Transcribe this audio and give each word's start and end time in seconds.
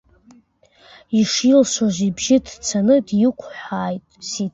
Ишилшоз 1.19 1.97
ибжьы 2.07 2.37
ҭцаны 2.45 2.95
диқәхәааит 3.07 4.03
Сиҭ. 4.29 4.49